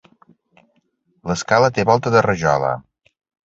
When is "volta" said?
1.93-2.17